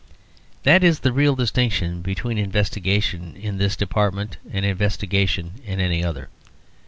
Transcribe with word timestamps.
That 0.63 0.83
is 0.83 1.01
the 1.01 1.13
real 1.13 1.35
distinction 1.35 2.01
between 2.01 2.39
investigation 2.39 3.35
in 3.35 3.59
this 3.59 3.75
department 3.75 4.37
and 4.51 4.65
investigation 4.65 5.61
in 5.63 5.79
any 5.79 6.03
other. 6.03 6.29